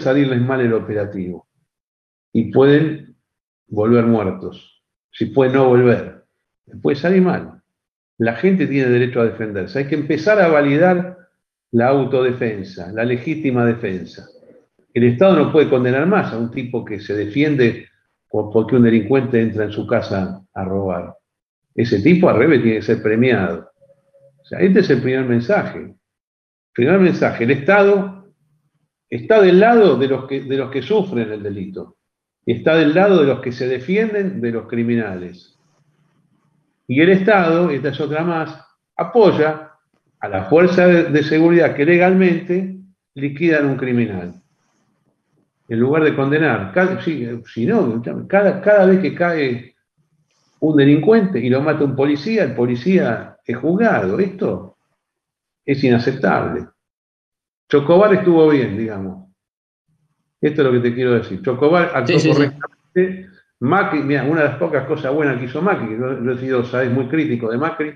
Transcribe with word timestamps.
salirles 0.00 0.40
mal 0.40 0.60
el 0.60 0.72
operativo 0.72 1.48
y 2.32 2.50
pueden 2.52 3.16
volver 3.68 4.04
muertos. 4.04 4.82
Si 5.12 5.26
puede 5.26 5.52
no 5.52 5.68
volver, 5.68 6.24
puede 6.82 6.96
salir 6.96 7.22
mal. 7.22 7.62
La 8.18 8.34
gente 8.36 8.66
tiene 8.66 8.90
derecho 8.90 9.20
a 9.20 9.24
defenderse. 9.24 9.78
Hay 9.78 9.86
que 9.86 9.94
empezar 9.94 10.40
a 10.40 10.48
validar 10.48 11.18
la 11.72 11.88
autodefensa, 11.88 12.92
la 12.92 13.04
legítima 13.04 13.64
defensa. 13.64 14.28
El 14.92 15.04
Estado 15.04 15.36
no 15.36 15.52
puede 15.52 15.70
condenar 15.70 16.06
más 16.06 16.32
a 16.32 16.38
un 16.38 16.50
tipo 16.50 16.84
que 16.84 17.00
se 17.00 17.14
defiende 17.14 17.88
porque 18.30 18.76
un 18.76 18.82
delincuente 18.82 19.40
entra 19.40 19.64
en 19.64 19.72
su 19.72 19.86
casa 19.86 20.42
a 20.52 20.64
robar. 20.64 21.16
Ese 21.74 22.00
tipo 22.00 22.28
al 22.28 22.36
revés 22.36 22.62
tiene 22.62 22.76
que 22.78 22.82
ser 22.82 23.02
premiado. 23.02 23.70
O 24.42 24.44
sea, 24.44 24.60
este 24.60 24.80
es 24.80 24.90
el 24.90 25.00
primer 25.00 25.24
mensaje. 25.24 25.94
Primer 26.74 27.00
mensaje, 27.00 27.44
el 27.44 27.52
Estado 27.52 28.19
está 29.10 29.40
del 29.42 29.58
lado 29.58 29.96
de 29.96 30.08
los 30.08 30.26
que, 30.26 30.82
sufren 30.82 31.32
el 31.32 31.42
delito 31.42 31.96
está 32.46 32.76
del 32.76 32.94
lado 32.94 33.20
de 33.20 33.26
los 33.26 33.40
que 33.40 33.52
se 33.52 33.68
defienden 33.68 34.40
de 34.40 34.52
los 34.52 34.66
criminales. 34.66 35.58
Y 36.86 37.00
el 37.00 37.10
Estado, 37.10 37.70
esta 37.70 37.90
es 37.90 38.00
otra 38.00 38.24
más, 38.24 38.66
apoya 38.96 39.72
a 40.18 40.28
la 40.28 40.44
fuerza 40.44 40.86
de, 40.86 41.22
seguridad 41.22 41.74
que 41.74 41.84
legalmente 41.84 42.76
liquidan 43.14 43.66
un 43.66 43.76
criminal. 43.76 44.42
En 45.68 45.78
lugar 45.78 46.02
de 46.02 46.16
condenar, 46.16 46.72
si, 47.04 47.66
no, 47.66 48.02
cada, 48.26 48.60
cada 48.60 48.86
vez 48.86 49.00
que 49.00 49.14
cae 49.14 49.74
un 50.60 50.76
delincuente 50.76 51.38
y 51.38 51.48
lo 51.48 51.62
mata 51.62 51.84
un 51.84 51.94
policía, 51.94 52.44
el 52.44 52.54
policía 52.54 53.36
es 53.44 53.56
juzgado. 53.56 54.18
Esto 54.18 54.76
es 55.64 55.82
inaceptable. 55.84 56.66
Chocobar 57.70 58.12
estuvo 58.14 58.48
bien, 58.48 58.76
digamos. 58.76 59.28
Esto 60.40 60.62
es 60.62 60.66
lo 60.66 60.72
que 60.72 60.88
te 60.88 60.94
quiero 60.94 61.12
decir. 61.12 61.40
Chocobar 61.42 61.92
actuó 61.94 62.16
correctamente. 62.16 63.30
Macri, 63.60 64.02
mira, 64.02 64.24
una 64.24 64.42
de 64.42 64.48
las 64.48 64.56
pocas 64.56 64.86
cosas 64.86 65.14
buenas 65.14 65.38
que 65.38 65.44
hizo 65.44 65.60
Macri, 65.60 65.88
que 65.88 65.98
yo 65.98 66.32
he 66.32 66.38
sido, 66.38 66.64
sabes, 66.64 66.90
muy 66.90 67.06
crítico 67.08 67.50
de 67.50 67.58
Macri, 67.58 67.92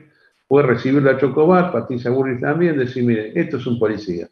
fue 0.46 0.62
recibirlo 0.62 1.10
a 1.10 1.18
Chocobar, 1.18 1.72
Patricia 1.72 2.10
Burris 2.10 2.40
también, 2.40 2.78
decir, 2.78 3.02
mire, 3.02 3.32
esto 3.34 3.56
es 3.56 3.66
un 3.66 3.78
policía. 3.78 4.28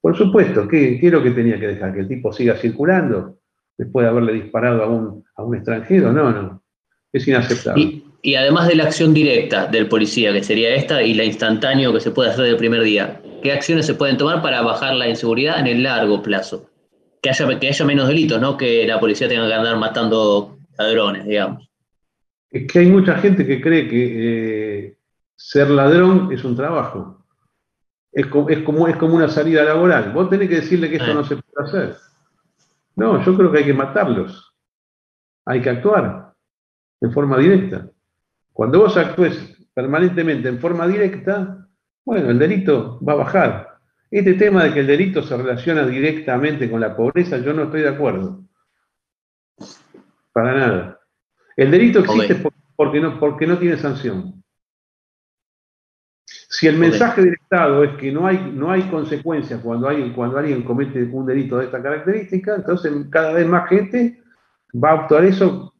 Por 0.00 0.16
supuesto, 0.16 0.68
¿qué, 0.68 1.00
¿qué, 1.00 1.06
es 1.06 1.12
lo 1.12 1.22
que 1.22 1.30
tenía 1.30 1.58
que 1.58 1.68
dejar? 1.68 1.94
¿Que 1.94 2.00
el 2.00 2.08
tipo 2.08 2.32
siga 2.32 2.54
circulando 2.56 3.38
después 3.76 4.04
de 4.04 4.10
haberle 4.10 4.34
disparado 4.34 4.82
a 4.84 4.86
un, 4.86 5.24
a 5.34 5.42
un 5.42 5.56
extranjero? 5.56 6.12
No, 6.12 6.30
no. 6.30 6.62
Es 7.10 7.26
inaceptable. 7.26 8.02
Y 8.22 8.34
además 8.34 8.68
de 8.68 8.76
la 8.76 8.84
acción 8.84 9.14
directa 9.14 9.66
del 9.66 9.88
policía, 9.88 10.32
que 10.32 10.44
sería 10.44 10.74
esta, 10.74 11.02
y 11.02 11.14
la 11.14 11.24
instantánea 11.24 11.90
que 11.90 12.00
se 12.00 12.10
puede 12.10 12.30
hacer 12.30 12.44
del 12.44 12.56
primer 12.56 12.82
día, 12.82 13.20
¿qué 13.42 13.52
acciones 13.52 13.86
se 13.86 13.94
pueden 13.94 14.16
tomar 14.16 14.42
para 14.42 14.62
bajar 14.62 14.94
la 14.94 15.08
inseguridad 15.08 15.60
en 15.60 15.66
el 15.66 15.82
largo 15.82 16.22
plazo? 16.22 16.70
Que 17.22 17.30
haya, 17.30 17.58
que 17.58 17.68
haya 17.68 17.84
menos 17.84 18.08
delitos, 18.08 18.40
no 18.40 18.56
que 18.56 18.86
la 18.86 19.00
policía 19.00 19.28
tenga 19.28 19.46
que 19.46 19.54
andar 19.54 19.76
matando 19.76 20.58
ladrones, 20.78 21.24
digamos. 21.24 21.68
Es 22.50 22.70
que 22.70 22.78
hay 22.78 22.86
mucha 22.86 23.16
gente 23.16 23.46
que 23.46 23.60
cree 23.60 23.88
que 23.88 24.88
eh, 24.88 24.96
ser 25.34 25.70
ladrón 25.70 26.30
es 26.32 26.44
un 26.44 26.56
trabajo. 26.56 27.24
Es, 28.12 28.26
como, 28.26 28.48
es, 28.48 28.60
como, 28.60 28.88
es 28.88 28.96
como 28.96 29.16
una 29.16 29.28
salida 29.28 29.64
laboral. 29.64 30.12
Vos 30.12 30.30
tenés 30.30 30.48
que 30.48 30.56
decirle 30.56 30.88
que 30.88 30.96
esto 30.96 31.12
no 31.12 31.24
se 31.24 31.36
puede 31.36 31.68
hacer. 31.68 31.96
No, 32.94 33.22
yo 33.22 33.36
creo 33.36 33.52
que 33.52 33.58
hay 33.58 33.64
que 33.64 33.74
matarlos. 33.74 34.54
Hay 35.44 35.60
que 35.60 35.70
actuar 35.70 36.32
en 37.00 37.12
forma 37.12 37.38
directa. 37.38 37.90
Cuando 38.52 38.80
vos 38.80 38.96
actúes 38.96 39.54
permanentemente 39.74 40.48
en 40.48 40.58
forma 40.58 40.88
directa, 40.88 41.65
bueno, 42.06 42.30
el 42.30 42.38
delito 42.38 43.00
va 43.06 43.14
a 43.14 43.16
bajar. 43.16 43.78
Este 44.10 44.34
tema 44.34 44.62
de 44.64 44.72
que 44.72 44.80
el 44.80 44.86
delito 44.86 45.22
se 45.22 45.36
relaciona 45.36 45.84
directamente 45.84 46.70
con 46.70 46.80
la 46.80 46.96
pobreza, 46.96 47.38
yo 47.38 47.52
no 47.52 47.64
estoy 47.64 47.82
de 47.82 47.88
acuerdo. 47.88 48.44
Para 50.32 50.54
nada. 50.54 51.00
El 51.56 51.70
delito 51.72 51.98
existe 51.98 52.40
porque, 52.76 53.00
no, 53.00 53.18
porque 53.18 53.46
no 53.46 53.58
tiene 53.58 53.76
sanción. 53.76 54.44
Si 56.24 56.68
el 56.68 56.78
mensaje 56.78 57.22
del 57.22 57.34
Estado 57.34 57.82
es 57.82 57.96
que 57.96 58.12
no 58.12 58.26
hay, 58.26 58.52
no 58.54 58.70
hay 58.70 58.82
consecuencias 58.88 59.60
cuando, 59.60 59.88
hay, 59.88 60.12
cuando 60.12 60.38
alguien 60.38 60.62
comete 60.62 61.02
un 61.02 61.26
delito 61.26 61.58
de 61.58 61.64
esta 61.64 61.82
característica, 61.82 62.54
entonces 62.54 62.92
cada 63.10 63.32
vez 63.32 63.46
más 63.48 63.68
gente 63.68 64.22
va 64.72 64.90
a 64.90 65.00
actuar 65.00 65.24
eso, 65.24 65.74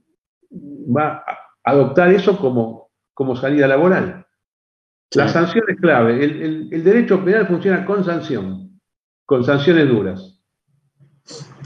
va 0.50 1.24
a 1.64 1.70
adoptar 1.70 2.12
eso 2.12 2.36
como, 2.36 2.90
como 3.14 3.36
salida 3.36 3.68
laboral. 3.68 4.25
La 5.14 5.28
sanción 5.28 5.64
es 5.68 5.76
clave. 5.76 6.24
El, 6.24 6.84
derecho 6.84 7.24
penal 7.24 7.46
funciona 7.46 7.84
con 7.84 8.04
sanción, 8.04 8.80
con 9.24 9.44
sanciones 9.44 9.88
duras. 9.88 10.40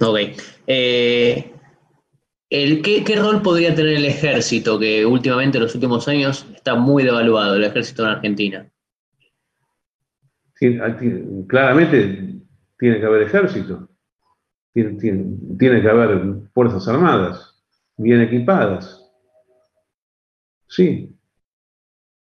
Ok. 0.01 0.19
Eh, 0.67 1.53
el, 2.51 2.83
¿qué, 2.83 3.17
rol 3.17 3.43
podría 3.43 3.75
tener 3.75 3.97
el 3.97 4.05
ejército, 4.05 4.79
que 4.79 5.07
últimamente 5.07 5.59
en 5.59 5.65
los 5.65 5.75
últimos 5.75 6.07
años 6.09 6.47
está 6.55 6.75
muy 6.75 7.03
devaluado, 7.03 7.57
el 7.57 7.65
ejército 7.65 8.03
en 8.03 8.09
Argentina? 8.09 8.67
claramente 11.49 12.35
tiene 12.79 13.01
que 13.01 13.07
haber 13.07 13.23
ejército, 13.23 13.89
tiene, 14.75 14.99
tiene 15.59 15.81
que 15.81 15.89
haber 15.89 16.51
fuerzas 16.53 16.87
armadas, 16.87 17.65
bien 17.97 18.21
equipadas. 18.21 19.11
Sí. 20.69 21.17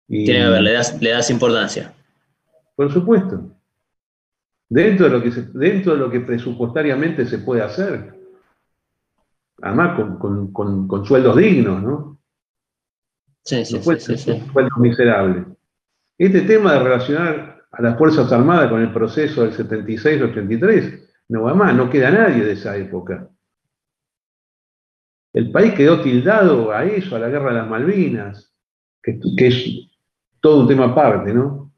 Tiene 0.07 0.25
que 0.25 0.41
haber, 0.41 0.61
le 0.61 1.09
das, 1.09 1.29
importancia. 1.29 1.93
Por 2.75 2.91
supuesto. 2.91 3.51
Dentro 4.69 5.05
de, 5.05 5.11
lo 5.11 5.23
que 5.23 5.31
dentro 5.53 5.93
de 5.93 5.99
lo 5.99 6.09
que 6.09 6.19
presupuestariamente 6.19 7.25
se 7.25 7.39
puede 7.39 7.61
hacer. 7.61 8.13
Además, 9.61 9.99
con, 10.19 11.05
sueldos 11.05 11.37
dignos, 11.37 11.81
¿no? 11.81 12.19
Sí, 13.43 13.63
sí, 13.63 13.79
sí, 13.99 14.17
Sueldos 14.51 14.77
miserables. 14.79 15.45
Este 16.17 16.41
tema 16.41 16.73
de 16.73 16.79
relacionar 16.79 17.63
a 17.71 17.81
las 17.81 17.97
Fuerzas 17.97 18.31
Armadas 18.31 18.69
con 18.69 18.81
el 18.81 18.91
proceso 18.93 19.45
del 19.45 19.53
76-83 19.53 21.05
no 21.29 21.43
va 21.43 21.53
más, 21.53 21.75
no 21.75 21.89
queda 21.89 22.11
nadie 22.11 22.43
de 22.43 22.53
esa 22.53 22.75
época. 22.77 23.29
El 25.33 25.51
país 25.51 25.73
quedó 25.73 26.01
tildado 26.01 26.71
a 26.71 26.85
eso, 26.85 27.15
a 27.15 27.19
la 27.19 27.27
guerra 27.27 27.49
de 27.49 27.59
las 27.59 27.67
Malvinas, 27.67 28.53
que, 29.03 29.19
es 29.37 29.89
todo 30.45 30.59
un 30.59 30.67
tema 30.67 30.85
aparte, 30.85 31.33
¿no? 31.33 31.73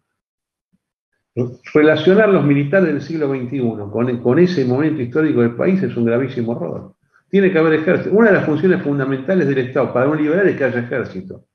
Relacionar 1.73 2.27
los 2.27 2.43
militares 2.43 2.87
del 2.89 3.01
siglo 3.01 3.29
XXI 3.29 3.61
con, 3.89 4.21
con 4.21 4.39
ese 4.39 4.65
momento 4.65 5.01
histórico 5.01 5.39
del 5.39 5.55
país 5.55 5.81
es 5.81 5.95
un 5.95 6.03
gravísimo 6.03 6.51
error. 6.51 6.95
Tiene 7.29 7.49
que 7.49 7.59
haber 7.59 7.79
ejército. 7.79 8.13
Una 8.13 8.27
de 8.27 8.35
las 8.35 8.45
funciones 8.45 8.83
fundamentales 8.83 9.47
del 9.47 9.59
Estado 9.59 9.93
para 9.93 10.09
un 10.09 10.17
liberal 10.17 10.49
es 10.49 10.57
que 10.57 10.65
haya 10.65 10.81
ejército. 10.81 11.45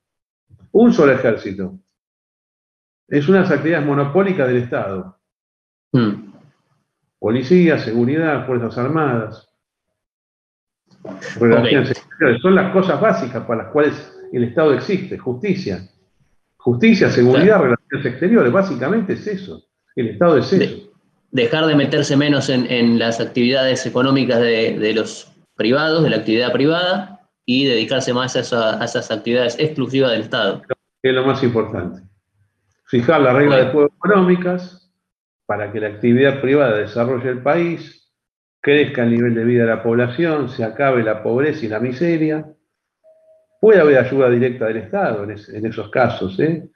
Un 0.70 0.90
solo 0.94 1.12
ejército. 1.12 1.80
Es 3.08 3.28
una 3.28 3.40
de 3.40 3.44
las 3.44 3.52
actividades 3.52 3.86
monopólicas 3.86 4.48
del 4.48 4.62
Estado. 4.62 5.18
Hmm. 5.92 6.32
Policía, 7.18 7.78
seguridad, 7.78 8.46
Fuerzas 8.46 8.78
Armadas. 8.78 9.50
Son 12.40 12.54
las 12.54 12.72
cosas 12.72 12.98
básicas 12.98 13.44
para 13.44 13.64
las 13.64 13.72
cuales 13.72 14.18
el 14.32 14.44
Estado 14.44 14.72
existe. 14.72 15.18
Justicia. 15.18 15.91
Justicia, 16.62 17.10
seguridad, 17.10 17.60
relaciones 17.60 18.06
exteriores. 18.06 18.52
Básicamente 18.52 19.14
es 19.14 19.26
eso. 19.26 19.64
El 19.96 20.10
Estado 20.10 20.38
es 20.38 20.52
eso. 20.52 20.92
dejar 21.32 21.66
de 21.66 21.74
meterse 21.74 22.16
menos 22.16 22.48
en, 22.48 22.98
las 23.00 23.20
actividades 23.20 23.84
económicas 23.84 24.40
de, 24.40 24.92
los 24.94 25.32
privados, 25.56 26.04
de 26.04 26.10
la 26.10 26.18
actividad 26.18 26.52
privada, 26.52 27.20
y 27.44 27.66
dedicarse 27.66 28.14
más 28.14 28.36
a, 28.36 28.84
esas 28.84 29.10
actividades 29.10 29.58
exclusivas 29.58 30.12
del 30.12 30.20
Estado. 30.20 30.62
Es 31.02 31.12
lo 31.12 31.26
más 31.26 31.42
importante. 31.42 32.00
Fijar 32.86 33.22
las 33.22 33.34
reglas 33.34 33.66
de 33.66 33.72
juego 33.72 33.92
económicas 33.96 34.92
para 35.46 35.72
que 35.72 35.80
la 35.80 35.88
actividad 35.88 36.40
privada 36.40 36.78
desarrolle 36.78 37.28
el 37.30 37.42
país, 37.42 38.08
crezca 38.60 39.02
el 39.02 39.10
nivel 39.10 39.34
de 39.34 39.44
vida 39.44 39.64
de 39.64 39.70
la 39.70 39.82
población, 39.82 40.48
se 40.48 40.62
acabe 40.62 41.02
la 41.02 41.24
pobreza 41.24 41.66
y 41.66 41.68
la 41.68 41.80
miseria. 41.80 42.46
Puede 43.62 43.80
haber 43.80 43.96
ayuda 43.96 44.28
directa 44.28 44.66
del 44.66 44.78
Estado 44.78 45.22
en, 45.22 45.66
esos 45.66 45.88
casos, 45.88 46.36
¿eh? 46.40 46.68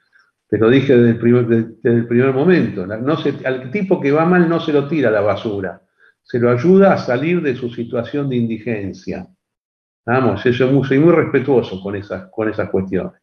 te 0.47 0.57
lo 0.57 0.69
dije 0.69 0.95
desde 0.95 1.09
el 1.83 2.07
primer, 2.07 2.31
momento. 2.31 2.87
No 2.87 3.17
al 3.43 3.71
tipo 3.71 3.99
que 3.99 4.13
va 4.13 4.23
mal 4.23 4.47
no 4.47 4.61
se 4.61 4.71
lo 4.71 4.87
tira 4.87 5.09
a 5.09 5.11
la 5.11 5.19
basura, 5.19 5.81
se 6.23 6.39
lo 6.39 6.49
ayuda 6.49 6.93
a 6.93 6.97
salir 6.97 7.41
de 7.41 7.57
su 7.57 7.69
situación 7.69 8.29
de 8.29 8.37
indigencia. 8.37 9.27
Vamos, 10.05 10.41
yo 10.45 10.53
soy 10.81 10.97
muy, 10.97 11.11
respetuoso 11.11 11.81
con 11.81 11.97
esas, 11.97 12.29
con 12.31 12.47
esas 12.47 12.69
cuestiones. 12.69 13.21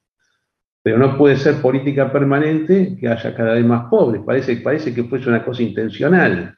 Pero 0.83 0.99
no 0.99 1.17
puede 1.17 1.39
ser 1.39 1.55
política 1.63 2.13
permanente 2.13 2.99
que 3.01 3.09
haya 3.09 3.35
cada 3.35 3.55
vez 3.55 3.65
más 3.65 3.89
pobres. 3.89 4.21
Parece, 4.27 4.59
parece 4.59 4.93
que 4.93 5.05
fuese 5.05 5.31
una 5.31 5.43
cosa 5.43 5.63
intencional. 5.63 6.55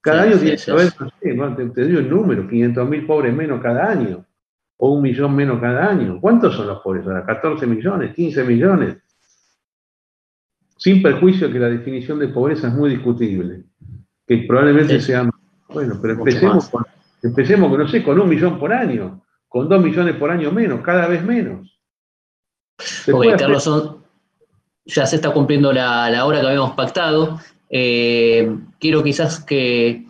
Cada 0.00 0.22
año 0.22 0.38
tiene 0.38 0.56
que 0.56 0.70
haber, 0.70 0.90
no 0.98 1.10
sé, 1.10 1.70
te, 1.74 1.84
digo 1.84 1.98
el 1.98 2.08
número, 2.08 2.48
500.000 2.48 3.06
pobres 3.06 3.34
menos 3.34 3.60
cada 3.60 3.90
año, 3.90 4.24
o 4.80 4.92
un 4.92 5.02
millón 5.02 5.36
menos 5.36 5.60
cada 5.60 5.90
año. 5.90 6.18
¿Cuántos 6.20 6.56
son 6.56 6.66
los 6.66 6.80
pobres 6.80 7.06
ahora? 7.06 7.26
¿14 7.26 7.66
millones? 7.66 8.16
¿15 8.16 8.46
millones? 8.46 8.96
Sin 10.76 11.02
perjuicio 11.02 11.52
que 11.52 11.58
la 11.58 11.68
definición 11.68 12.18
de 12.18 12.28
pobreza 12.28 12.68
es 12.68 12.74
muy 12.74 12.88
discutible, 12.88 13.64
que 14.26 14.38
probablemente 14.48 14.98
sea 15.00 15.28
Bueno, 15.68 15.98
pero 16.00 16.14
empecemos 16.14 16.70
con, 16.70 16.84
empecemos, 17.22 17.78
no 17.78 17.88
sé, 17.88 18.02
con 18.02 18.18
un 18.18 18.28
millón 18.28 18.58
por 18.58 18.72
año, 18.72 19.22
con 19.46 19.68
dos 19.68 19.82
millones 19.82 20.16
por 20.16 20.30
año 20.30 20.50
menos, 20.50 20.80
cada 20.80 21.06
vez 21.06 21.22
menos. 21.22 21.78
Ok, 23.12 23.26
Carlos, 23.38 23.98
ya 24.86 25.04
se 25.04 25.16
está 25.16 25.30
cumpliendo 25.30 25.74
la, 25.74 26.24
hora 26.24 26.40
que 26.40 26.46
habíamos 26.46 26.72
pactado. 26.72 27.38
Eh, 27.68 28.56
quiero 28.78 29.02
quizás 29.02 29.44
que, 29.44 30.06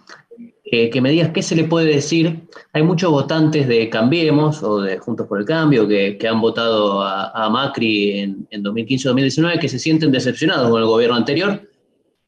que, 0.70 1.00
me 1.00 1.10
digas 1.10 1.30
qué 1.30 1.42
se 1.42 1.56
le 1.56 1.64
puede 1.64 1.94
decir. 1.94 2.48
Hay 2.72 2.82
muchos 2.82 3.10
votantes 3.10 3.66
de 3.66 3.88
Cambiemos 3.90 4.62
o 4.62 4.80
de 4.80 4.98
Juntos 4.98 5.26
por 5.26 5.40
el 5.40 5.44
Cambio 5.44 5.88
que, 5.88 6.18
han 6.28 6.40
votado 6.40 7.02
a, 7.02 7.48
Macri 7.50 8.20
en, 8.20 8.46
en 8.50 8.62
2015-2019 8.62 9.58
que 9.58 9.68
se 9.68 9.78
sienten 9.78 10.12
decepcionados 10.12 10.70
con 10.70 10.80
el 10.80 10.86
gobierno 10.86 11.16
anterior 11.16 11.60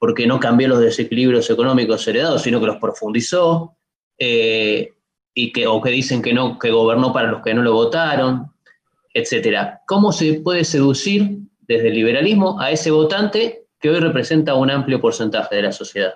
porque 0.03 0.27
no 0.27 0.41
cambió 0.41 0.67
los 0.67 0.81
desequilibrios 0.81 1.49
económicos 1.49 2.09
heredados, 2.09 2.43
sino 2.43 2.59
que 2.59 2.67
los 2.67 2.79
profundizó, 2.79 3.77
eh, 4.19 4.95
y 5.35 5.53
que, 5.53 5.67
o 5.67 5.81
que 5.81 5.91
dicen 5.91 6.21
que 6.21 6.33
no, 6.33 6.59
que 6.59 6.71
gobernó 6.71 7.13
para 7.13 7.31
los 7.31 7.43
que 7.43 7.55
no 7.55 7.63
lo 7.63 7.73
votaron, 7.73 8.53
etcétera. 9.15 9.81
¿Cómo 9.87 10.13
se 10.13 10.41
puede 10.41 10.65
seducir 10.65 11.39
desde 11.61 11.89
el 11.89 11.95
liberalismo 11.95 12.61
a 12.61 12.73
ese 12.73 12.91
votante 12.91 13.67
que 13.81 13.91
hoy 13.91 14.01
representa 14.01 14.55
un 14.55 14.71
amplio 14.71 15.01
porcentaje 15.01 15.55
de 15.55 15.63
la 15.63 15.73
sociedad? 15.73 16.15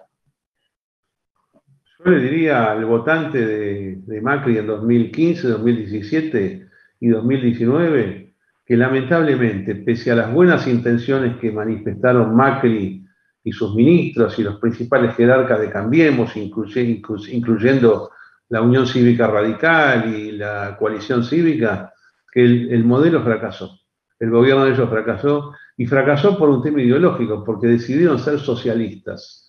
Yo 2.05 2.11
le 2.11 2.21
diría 2.21 2.73
al 2.73 2.85
votante 2.85 3.45
de, 3.45 4.21
Macri 4.21 4.59
en 4.59 4.67
2015, 4.67 5.49
2017 5.49 6.69
y 7.01 7.09
2019 7.09 8.27
que 8.67 8.77
lamentablemente, 8.77 9.77
pese 9.77 10.11
a 10.11 10.17
las 10.17 10.33
buenas 10.33 10.67
intenciones 10.67 11.37
que 11.37 11.53
manifestaron 11.53 12.35
Macri 12.35 13.07
y 13.45 13.53
sus 13.53 13.77
ministros 13.77 14.37
y 14.41 14.43
los 14.43 14.59
principales 14.59 15.15
jerarcas 15.15 15.61
de 15.61 15.71
Cambiemos, 15.71 16.37
incluyendo 16.37 18.11
la 18.49 18.61
Unión 18.61 18.89
Cívica 18.89 19.29
Radical 19.29 20.13
y 20.13 20.33
la 20.33 20.77
coalición 20.77 21.23
cívica, 21.23 21.93
que 22.33 22.43
el, 22.43 22.85
modelo 22.85 23.23
fracasó. 23.23 23.79
El 24.19 24.31
gobierno 24.31 24.65
de 24.65 24.73
ellos 24.73 24.91
fracasó 24.91 25.53
y 25.77 25.87
fracasó 25.87 26.37
por 26.37 26.51
un 26.51 26.61
tema 26.61 26.83
ideológico, 26.83 27.45
porque 27.45 27.69
decidieron 27.69 28.19
ser 28.19 28.41
socialistas. 28.41 29.46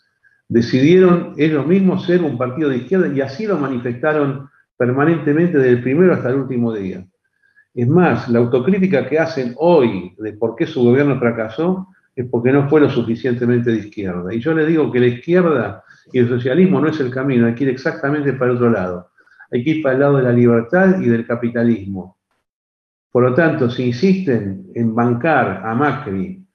Decidieron 0.49 1.33
ellos 1.37 1.67
mismos 1.67 2.05
ser 2.05 2.23
un 2.23 2.37
partido 2.37 2.69
de 2.69 2.77
izquierda 2.77 3.07
y 3.07 3.21
así 3.21 3.45
lo 3.45 3.57
manifestaron 3.57 4.49
permanentemente 4.77 5.57
desde 5.57 5.71
el 5.71 5.83
primero 5.83 6.13
hasta 6.13 6.29
el 6.29 6.35
último 6.35 6.73
día. 6.73 7.05
Es 7.73 7.87
más, 7.87 8.27
la 8.29 8.39
autocrítica 8.39 9.07
que 9.07 9.19
hacen 9.19 9.53
hoy 9.57 10.15
de 10.17 10.33
por 10.33 10.55
qué 10.55 10.65
su 10.65 10.83
gobierno 10.83 11.19
fracasó 11.19 11.87
es 12.15 12.25
porque 12.25 12.51
no 12.51 12.67
fue 12.67 12.81
lo 12.81 12.89
suficientemente 12.89 13.71
de 13.71 13.77
izquierda. 13.77 14.33
Y 14.33 14.39
yo 14.39 14.53
le 14.53 14.65
digo 14.65 14.91
que 14.91 14.99
la 14.99 15.07
izquierda 15.07 15.83
y 16.11 16.19
el 16.19 16.29
socialismo 16.29 16.79
no 16.79 16.89
es 16.89 16.99
el 16.99 17.11
camino, 17.11 17.45
hay 17.45 17.53
que 17.53 17.65
ir 17.65 17.69
exactamente 17.69 18.33
para 18.33 18.51
el 18.51 18.57
otro 18.57 18.69
lado. 18.71 19.11
Hay 19.51 19.63
que 19.63 19.69
ir 19.71 19.83
para 19.83 19.93
el 19.93 20.01
lado 20.01 20.17
de 20.17 20.23
la 20.23 20.31
libertad 20.31 20.99
y 20.99 21.05
del 21.05 21.27
capitalismo. 21.27 22.17
Por 23.11 23.23
lo 23.23 23.33
tanto, 23.33 23.69
si 23.69 23.85
insisten 23.85 24.71
en 24.73 24.95
bancar 24.95 25.61
a 25.65 25.75
Macri 25.75 26.45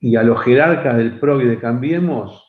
y 0.00 0.16
a 0.16 0.22
los 0.22 0.42
jerarcas 0.42 0.96
del 0.96 1.18
PRO 1.18 1.40
y 1.42 1.46
de 1.48 1.58
Cambiemos, 1.58 2.45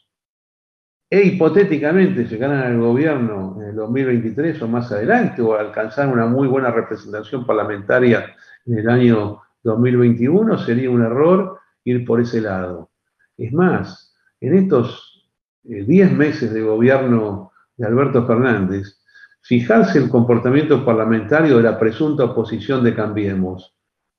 e 1.10 1.24
hipotéticamente 1.24 2.26
llegaran 2.26 2.60
al 2.60 2.80
gobierno 2.80 3.58
en 3.62 3.70
el 3.70 3.76
2023 3.76 4.62
o 4.62 4.68
más 4.68 4.92
adelante, 4.92 5.42
o 5.42 5.56
alcanzar 5.56 6.10
una 6.10 6.26
muy 6.26 6.48
buena 6.48 6.70
representación 6.70 7.46
parlamentaria 7.46 8.36
en 8.66 8.78
el 8.78 8.90
año 8.90 9.42
2021, 9.64 10.58
sería 10.58 10.90
un 10.90 11.02
error 11.02 11.60
ir 11.86 12.06
por 12.06 12.20
ese 12.20 12.42
lado. 12.42 12.92
Es 13.38 13.54
más, 13.54 14.14
en 14.42 14.56
estos 14.56 15.30
10 15.64 16.12
eh, 16.12 16.14
meses 16.14 16.54
de 16.54 16.62
gobierno 16.62 17.52
de 17.78 17.88
Alberto 17.88 18.26
Fernández, 18.26 19.00
fijarse 19.42 20.00
el 20.00 20.10
comportamiento 20.10 20.84
parlamentario 20.84 21.58
de 21.58 21.64
la 21.64 21.80
presunta 21.80 22.26
oposición 22.26 22.84
de 22.84 22.94
Cambiemos. 22.94 23.74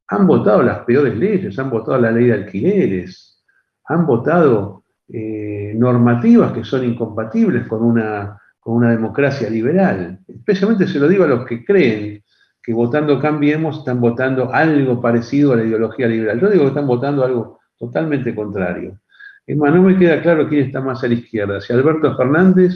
Han 0.08 0.26
votado 0.26 0.62
las 0.62 0.80
peores 0.80 1.16
leyes, 1.16 1.58
han 1.58 1.68
votado 1.68 1.98
la 1.98 2.10
ley 2.10 2.26
de 2.26 2.34
alquileres, 2.34 3.44
han 3.84 4.06
votado 4.06 4.84
eh, 5.10 5.72
normativas 5.74 6.52
que 6.52 6.64
son 6.64 6.84
incompatibles 6.84 7.66
con 7.66 7.82
una, 7.82 8.38
con 8.60 8.76
una 8.76 8.90
democracia 8.90 9.48
liberal. 9.48 10.20
Especialmente 10.28 10.86
se 10.86 10.98
lo 10.98 11.08
digo 11.08 11.24
a 11.24 11.28
los 11.28 11.46
que 11.46 11.64
creen 11.64 12.22
que 12.62 12.72
votando 12.74 13.18
Cambiemos 13.18 13.78
están 13.78 14.00
votando 14.00 14.52
algo 14.52 15.00
parecido 15.00 15.52
a 15.52 15.56
la 15.56 15.64
ideología 15.64 16.06
liberal. 16.06 16.40
Yo 16.40 16.50
digo 16.50 16.64
que 16.64 16.68
están 16.68 16.86
votando 16.86 17.24
algo 17.24 17.60
totalmente 17.78 18.34
contrario. 18.34 19.00
Es 19.46 19.56
más, 19.56 19.72
no 19.72 19.82
me 19.82 19.96
queda 19.96 20.20
claro 20.20 20.46
quién 20.46 20.66
está 20.66 20.82
más 20.82 21.02
a 21.02 21.08
la 21.08 21.14
izquierda, 21.14 21.60
si 21.62 21.72
Alberto 21.72 22.14
Fernández 22.14 22.74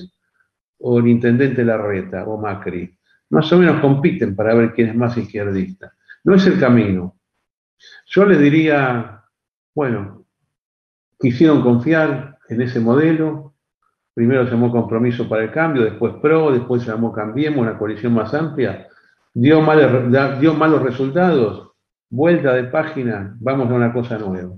o 0.78 0.98
el 0.98 1.08
intendente 1.08 1.62
Larreta 1.64 2.24
o 2.24 2.40
Macri. 2.40 2.98
Más 3.28 3.52
o 3.52 3.58
menos 3.58 3.80
compiten 3.80 4.34
para 4.34 4.54
ver 4.54 4.72
quién 4.72 4.88
es 4.88 4.96
más 4.96 5.16
izquierdista. 5.18 5.92
No 6.24 6.34
es 6.34 6.46
el 6.46 6.58
camino. 6.58 7.18
Yo 8.06 8.24
les 8.24 8.38
diría, 8.38 9.22
bueno, 9.74 10.21
quisieron 11.22 11.62
confiar 11.62 12.36
en 12.50 12.60
ese 12.60 12.80
modelo. 12.80 13.54
Primero 14.12 14.44
se 14.44 14.50
llamó 14.50 14.70
Compromiso 14.70 15.26
para 15.26 15.44
el 15.44 15.50
Cambio, 15.50 15.84
después 15.84 16.12
PRO, 16.20 16.52
después 16.52 16.82
se 16.82 16.90
llamó 16.90 17.12
Cambiemos, 17.12 17.60
una 17.60 17.78
coalición 17.78 18.12
más 18.12 18.34
amplia. 18.34 18.86
Dio, 19.32 19.62
malos 19.62 20.82
resultados. 20.82 21.70
Vuelta 22.10 22.52
de 22.52 22.64
página, 22.64 23.34
vamos 23.40 23.70
a 23.70 23.74
una 23.74 23.90
cosa 23.90 24.18
nueva 24.18 24.52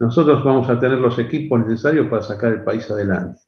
nosotros 0.00 0.42
vamos 0.42 0.68
a 0.68 0.80
tener 0.80 0.98
los 0.98 1.18
equipos 1.18 1.60
necesarios 1.60 2.08
para 2.08 2.22
sacar 2.22 2.52
el 2.52 2.64
país 2.64 2.90
adelante. 2.90 3.38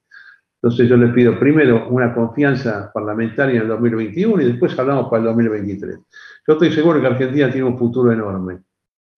Entonces 0.63 0.89
yo 0.89 0.97
les 0.97 1.13
pido 1.13 1.39
primero 1.39 1.89
una 1.89 2.15
confianza 2.15 2.91
parlamentaria 2.93 3.57
en 3.57 3.63
el 3.63 3.69
2021 3.69 4.43
y 4.43 4.45
después 4.45 4.79
hablamos 4.79 5.09
para 5.09 5.21
el 5.23 5.29
2023. 5.29 5.99
Yo 6.47 6.53
estoy 6.53 6.71
seguro 6.73 7.01
que 7.01 7.07
Argentina 7.07 7.51
tiene 7.51 7.67
un 7.67 7.79
futuro 7.79 8.13
enorme. 8.13 8.59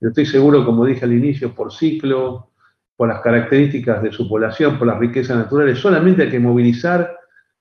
Yo 0.01 0.09
estoy 0.09 0.27
seguro, 0.27 0.65
como 0.65 0.87
dije 0.87 1.05
al 1.05 1.13
inicio, 1.13 1.55
por 1.55 1.73
ciclo, 1.73 2.53
por 2.97 3.09
las 3.09 3.21
características 3.21 4.03
de 4.03 4.13
su 4.13 4.29
población, 4.29 4.79
por 4.79 4.87
las 4.87 4.99
riquezas 4.99 5.37
naturales. 5.37 5.79
Solamente 5.79 6.23
hay 6.23 6.31
que 6.31 6.39
movilizar 6.39 7.17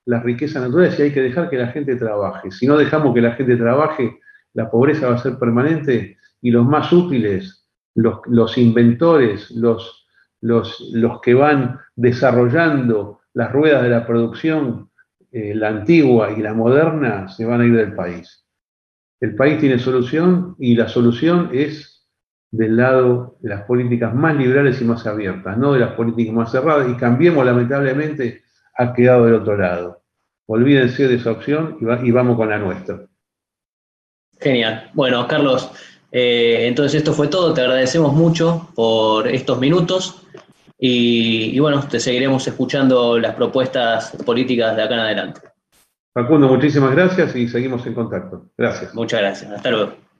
las 0.05 0.23
riquezas 0.23 0.61
naturales 0.61 0.99
y 0.99 1.03
hay 1.03 1.13
que 1.13 1.21
dejar 1.21 1.49
que 1.49 1.57
la 1.57 1.67
gente 1.67 1.95
trabaje. 1.95 2.51
Si 2.51 2.67
no 2.67 2.77
dejamos 2.77 3.13
que 3.13 3.21
la 3.21 3.31
gente 3.33 3.55
trabaje, 3.55 4.19
la 4.53 4.69
pobreza 4.69 5.07
va 5.07 5.15
a 5.15 5.19
ser 5.19 5.37
permanente 5.39 6.17
y 6.41 6.51
los 6.51 6.65
más 6.65 6.91
útiles 6.91 7.63
los, 7.95 8.57
inventores, 8.57 9.51
los, 9.51 10.07
los, 10.41 10.91
los, 10.93 11.21
que 11.21 11.33
van 11.33 11.79
desarrollando 11.95 13.21
las 13.33 13.51
ruedas 13.51 13.83
de 13.83 13.89
la 13.89 14.05
producción, 14.05 14.89
eh, 15.31 15.53
la 15.55 15.69
antigua 15.69 16.31
y 16.31 16.41
la 16.41 16.53
moderna, 16.53 17.27
se 17.27 17.45
van 17.45 17.61
a 17.61 17.65
ir 17.65 17.75
del 17.75 17.93
país. 17.93 18.45
El 19.19 19.35
país 19.35 19.59
tiene 19.59 19.79
solución 19.79 20.55
y 20.59 20.75
la 20.75 20.87
solución 20.87 21.49
es 21.53 21.92
del 22.53 22.77
lado 22.77 23.35
de 23.41 23.49
las 23.49 23.63
políticas 23.63 24.13
más 24.13 24.35
liberales 24.35 24.79
y 24.79 24.85
más 24.85 25.05
abiertas, 25.07 25.57
no 25.57 25.73
de 25.73 25.79
las 25.79 25.93
políticas 25.93 26.33
más 26.33 26.51
cerradas. 26.51 26.87
Y 26.87 26.95
cambiemos, 26.95 27.43
lamentablemente, 27.43 28.43
ha 28.77 28.93
quedado 28.93 29.25
del 29.25 29.35
otro 29.35 29.57
lado. 29.57 30.03
Olvídense 30.45 31.07
de 31.07 31.15
esa 31.15 31.31
opción 31.31 31.77
y, 31.81 32.07
y 32.07 32.11
vamos 32.11 32.37
con 32.37 32.49
la 32.49 32.59
nuestra. 32.59 32.99
Genial. 34.39 34.91
Bueno, 34.93 35.27
Carlos, 35.27 35.71
eh, 36.11 36.67
entonces 36.67 36.99
esto 36.99 37.11
fue 37.11 37.27
todo, 37.27 37.55
te 37.55 37.61
agradecemos 37.61 38.13
mucho 38.13 38.69
por 38.75 39.27
estos 39.27 39.59
minutos 39.59 40.23
y, 40.77 41.57
bueno, 41.59 41.81
te 41.87 41.99
seguiremos 41.99 42.47
escuchando 42.47 43.17
las 43.17 43.33
propuestas 43.33 44.11
políticas 44.23 44.75
de 44.75 44.83
acá 44.83 44.93
en 44.93 44.99
adelante. 44.99 45.41
Facundo, 46.13 46.47
muchísimas 46.47 46.91
gracias 46.91 47.35
y 47.35 47.47
seguimos 47.47 47.83
en 47.87 47.95
contacto. 47.95 48.45
Gracias. 48.55 48.93
Muchas 48.93 49.21
gracias. 49.21 49.51
Hasta 49.51 49.71
luego. 49.71 50.12